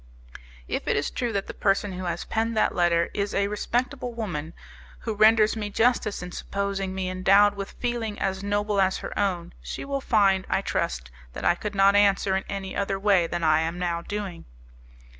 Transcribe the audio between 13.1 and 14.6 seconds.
than I am doing now.